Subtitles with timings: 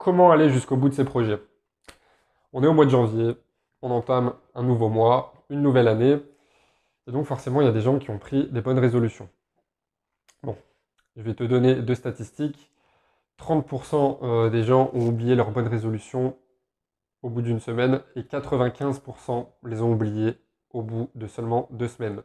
[0.00, 1.38] comment aller jusqu'au bout de ces projets
[2.54, 3.36] On est au mois de janvier,
[3.82, 6.16] on entame un nouveau mois, une nouvelle année,
[7.06, 9.28] et donc forcément il y a des gens qui ont pris des bonnes résolutions.
[10.42, 10.56] Bon,
[11.16, 12.72] je vais te donner deux statistiques.
[13.38, 16.36] 30% euh, des gens ont oublié leurs bonnes résolutions
[17.22, 20.38] au bout d'une semaine et 95% les ont oubliées
[20.70, 22.22] au bout de seulement deux semaines.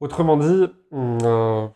[0.00, 1.68] Autrement dit, euh,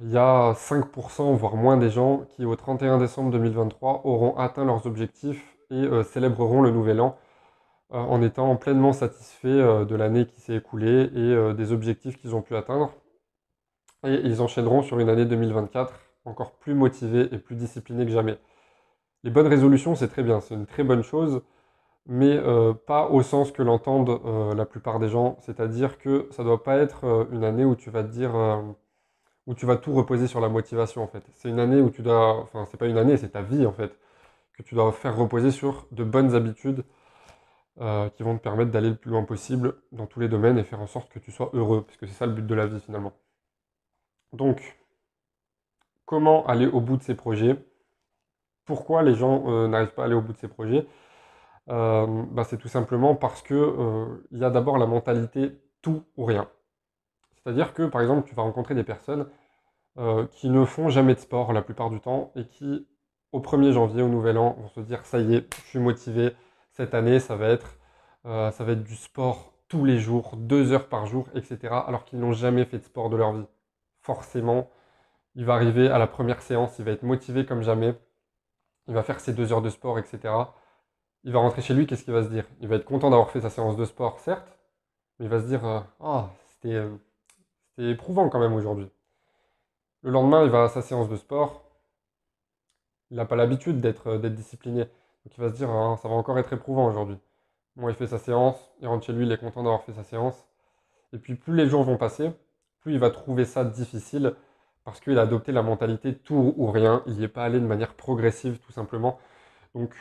[0.00, 4.64] il y a 5%, voire moins des gens qui, au 31 décembre 2023, auront atteint
[4.64, 7.16] leurs objectifs et euh, célébreront le nouvel an
[7.92, 12.42] euh, en étant pleinement satisfaits de l'année qui s'est écoulée et des objectifs qu'ils ont
[12.42, 12.92] pu atteindre.
[14.04, 15.92] Et ils enchaîneront sur une année 2024
[16.24, 18.38] encore plus motivés et plus disciplinés que jamais.
[19.24, 21.42] Les bonnes résolutions, c'est très bien, c'est une très bonne chose
[22.08, 25.36] mais euh, pas au sens que l'entendent euh, la plupart des gens.
[25.40, 28.32] C'est-à-dire que ça ne doit pas être euh, une année où tu vas te dire,
[29.48, 31.24] où tu vas tout reposer sur la motivation en fait.
[31.34, 33.72] C'est une année où tu dois, enfin c'est pas une année, c'est ta vie en
[33.72, 33.92] fait,
[34.54, 36.84] que tu dois faire reposer sur de bonnes habitudes
[38.16, 40.80] qui vont te permettre d'aller le plus loin possible dans tous les domaines et faire
[40.80, 42.80] en sorte que tu sois heureux, parce que c'est ça le but de la vie
[42.80, 43.12] finalement.
[44.32, 44.78] Donc,
[46.04, 47.56] comment aller au bout de ces projets?
[48.64, 50.86] Pourquoi les gens n'arrivent pas à aller au bout de ces projets?
[51.70, 56.02] Euh, bah, c'est tout simplement parce que euh, il y a d'abord la mentalité tout
[56.16, 56.48] ou rien.
[57.48, 59.26] C'est-à-dire que par exemple, tu vas rencontrer des personnes
[59.98, 62.86] euh, qui ne font jamais de sport la plupart du temps et qui,
[63.32, 66.34] au 1er janvier, au nouvel an, vont se dire ça y est, je suis motivé,
[66.72, 67.78] cette année, ça va être,
[68.24, 71.58] ça va être du sport tous les jours, deux heures par jour, etc.
[71.86, 73.46] Alors qu'ils n'ont jamais fait de sport de leur vie.
[74.02, 74.70] Forcément,
[75.34, 77.94] il va arriver à la première séance, il va être motivé comme jamais,
[78.88, 80.44] il va faire ses deux heures de sport, etc
[81.24, 82.44] il va rentrer chez lui, qu'est-ce qu'il va se dire?
[82.60, 84.58] Il va être content d'avoir fait sa séance de sport, certes,
[85.18, 86.88] mais il va se dire euh, Ah, euh, c'était
[87.78, 88.88] éprouvant quand même aujourd'hui.
[90.02, 91.64] Le lendemain, il va à sa séance de sport.
[93.10, 94.84] Il n'a pas l'habitude d'être euh, discipliné.
[94.84, 97.18] Donc il va se dire ah, Ça va encore être éprouvant aujourd'hui.
[97.76, 100.04] Bon, il fait sa séance, il rentre chez lui, il est content d'avoir fait sa
[100.04, 100.46] séance.
[101.12, 102.32] Et puis plus les jours vont passer,
[102.80, 104.34] plus il va trouver ça difficile
[104.84, 107.02] parce qu'il a adopté la mentalité tout ou rien.
[107.06, 109.18] Il n'y est pas allé de manière progressive tout simplement.
[109.74, 109.94] Donc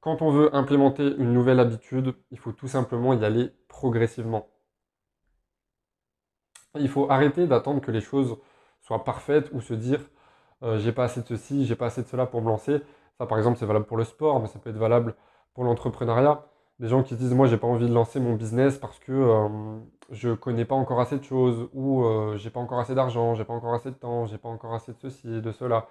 [0.00, 4.48] quand on veut implémenter une nouvelle habitude, il faut tout simplement y aller progressivement.
[6.78, 8.38] Il faut arrêter d'attendre que les choses
[8.80, 10.00] soient parfaites ou se dire
[10.62, 12.80] euh, j'ai pas assez de ceci, j'ai pas assez de cela pour me lancer.
[13.18, 15.14] Ça, par exemple, c'est valable pour le sport, mais ça peut être valable
[15.54, 16.46] pour l'entrepreneuriat.
[16.78, 19.78] Des gens qui disent moi j'ai pas envie de lancer mon business parce que euh,
[20.10, 23.44] je connais pas encore assez de choses ou euh, j'ai pas encore assez d'argent, j'ai
[23.44, 25.88] pas encore assez de temps, j'ai pas encore assez de ceci, de cela.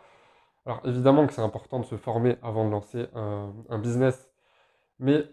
[0.65, 4.29] Alors évidemment que c'est important de se former avant de lancer un, business,
[4.99, 5.23] mais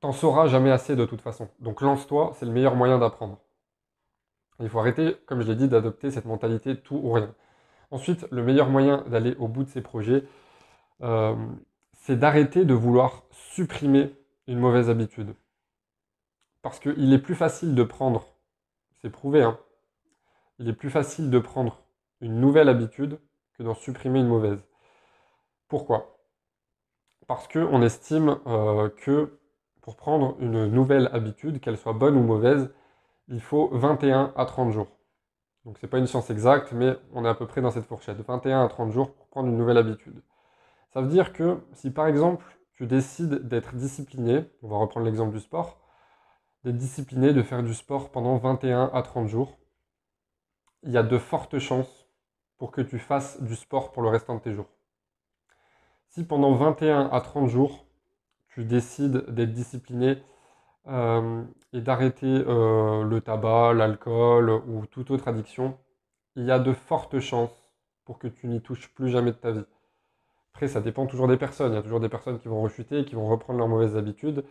[0.00, 1.48] t'en sauras jamais assez de toute façon.
[1.60, 3.38] Donc lance-toi, c'est le meilleur moyen d'apprendre.
[4.60, 7.34] Il faut arrêter, comme je l'ai dit, d'adopter cette mentalité tout ou rien.
[7.90, 10.24] Ensuite, le meilleur moyen d'aller au bout de ces projets,
[11.02, 11.34] euh,
[11.92, 14.14] c'est d'arrêter de vouloir supprimer
[14.46, 15.34] une mauvaise habitude.
[16.62, 18.26] Parce qu'il est plus facile de prendre,
[19.02, 19.58] c'est prouvé, hein,
[20.58, 21.82] il est plus facile de prendre
[22.20, 23.18] une nouvelle habitude
[23.54, 24.64] que d'en supprimer une mauvaise.
[25.68, 26.18] Pourquoi?
[27.26, 29.38] Parce qu'on estime euh, que
[29.80, 32.70] pour prendre une nouvelle habitude, qu'elle soit bonne ou mauvaise,
[33.28, 34.88] il faut 21 à 30 jours.
[35.64, 38.18] Donc c'est pas une science exacte, mais on est à peu près dans cette fourchette.
[38.18, 40.22] 21 à 30 jours pour prendre une nouvelle habitude.
[40.92, 42.44] Ça veut dire que si par exemple
[42.74, 45.80] tu décides d'être discipliné, on va reprendre l'exemple du sport,
[46.64, 49.58] d'être discipliné, de faire du sport pendant 21 à 30 jours,
[50.82, 52.08] il y a de fortes chances
[52.58, 54.70] pour que tu fasses du sport pour le restant de tes jours.
[56.08, 57.86] Si pendant 21 à 30 jours,
[58.48, 60.22] tu décides d'être discipliné
[60.88, 65.78] et d'arrêter le tabac, l'alcool ou toute autre addiction,
[66.36, 67.50] il y a de fortes chances
[68.04, 69.64] pour que tu n'y touches plus jamais de ta vie.
[70.54, 71.72] Après, ça dépend toujours des personnes.
[71.72, 74.44] Il y a toujours des personnes qui vont rechuter, qui vont reprendre leurs mauvaises habitudes.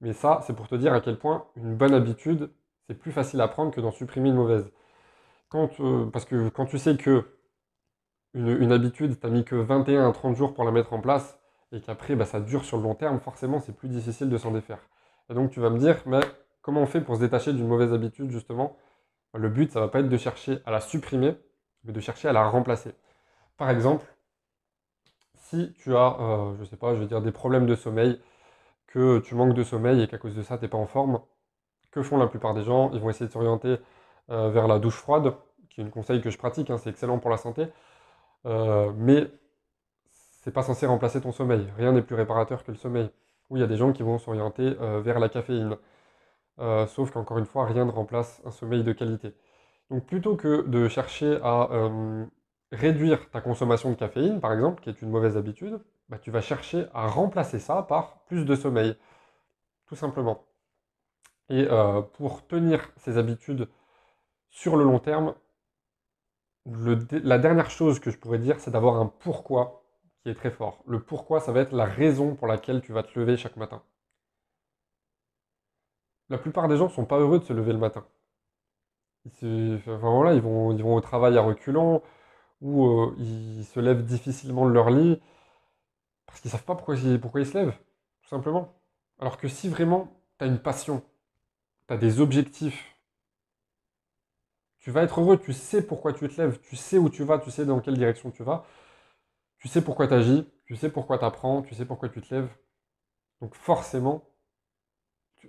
[0.00, 2.50] Mais ça, c'est pour te dire à quel point une bonne habitude,
[2.86, 4.70] c'est plus facile à prendre que d'en supprimer une mauvaise.
[6.12, 7.24] Parce que quand tu sais que
[8.34, 11.38] une, habitude, tu n'as mis que 21 à 30 jours pour la mettre en place,
[11.70, 14.50] et qu'après bah, ça dure sur le long terme, forcément c'est plus difficile de s'en
[14.50, 14.80] défaire.
[15.30, 16.20] Et donc tu vas me dire, mais
[16.62, 18.76] comment on fait pour se détacher d'une mauvaise habitude justement?
[19.34, 21.36] Le but, ça va pas être de chercher à la supprimer,
[21.84, 22.94] mais de chercher à la remplacer.
[23.56, 24.06] Par exemple,
[25.34, 28.20] si tu as, euh, je sais pas, je vais dire des problèmes de sommeil,
[28.86, 31.20] que tu manques de sommeil et qu'à cause de ça, tu n'es pas en forme,
[31.90, 32.90] que font la plupart des gens?
[32.92, 33.78] Ils vont essayer de s'orienter
[34.30, 35.34] euh, vers la douche froide,
[35.70, 37.66] qui est une conseil que je pratique, hein, c'est excellent pour la santé.
[38.46, 39.30] Euh, mais
[40.12, 41.66] c'est pas censé remplacer ton sommeil.
[41.76, 43.10] Rien n'est plus réparateur que le sommeil.
[43.54, 45.78] Oui, il y a des gens qui vont s'orienter euh, vers la caféine.
[46.60, 49.34] Euh, sauf qu'encore une fois, rien ne remplace un sommeil de qualité.
[49.90, 51.68] Donc plutôt que de chercher à
[52.72, 55.80] réduire ta consommation de caféine, par exemple, qui est une mauvaise habitude,
[56.10, 58.96] bah, tu vas chercher à remplacer ça par plus de sommeil,
[59.86, 60.44] tout simplement.
[61.48, 63.68] Et euh, pour tenir ces habitudes
[64.50, 65.34] sur le long terme,
[66.66, 69.83] la dernière chose que je pourrais dire, c'est d'avoir un pourquoi
[70.24, 70.82] qui est très fort.
[70.86, 73.82] Le pourquoi, ça va être la raison pour laquelle tu vas te lever chaque matin.
[76.30, 78.06] La plupart des gens ne sont pas heureux de se lever le matin.
[79.42, 82.02] Ils, ils, vont, au travail à reculons,
[82.62, 85.20] ou euh, ils se lèvent difficilement de leur lit,
[86.26, 87.76] parce qu'ils ne savent pas pourquoi, pourquoi ils se lèvent,
[88.22, 88.74] tout simplement.
[89.18, 91.02] Alors que si vraiment tu as une passion,
[91.86, 92.96] tu as des objectifs,
[94.78, 97.38] tu vas être heureux, tu sais pourquoi tu te lèves, tu sais où tu vas,
[97.38, 98.64] tu sais dans quelle direction tu vas,
[99.64, 102.34] tu sais pourquoi tu agis, tu sais pourquoi tu apprends, tu sais pourquoi tu te
[102.34, 102.50] lèves.
[103.40, 104.28] Donc forcément,
[105.38, 105.48] tu,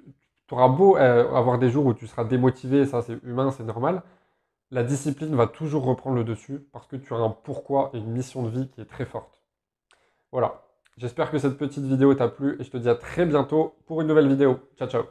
[0.51, 4.03] auras beau euh, avoir des jours où tu seras démotivé, ça c'est humain, c'est normal,
[4.71, 8.09] la discipline va toujours reprendre le dessus parce que tu as un pourquoi et une
[8.09, 9.43] mission de vie qui est très forte.
[10.31, 10.63] Voilà,
[10.95, 13.99] j'espère que cette petite vidéo t'a plu et je te dis à très bientôt pour
[13.99, 14.61] une nouvelle vidéo.
[14.77, 15.03] Ciao ciao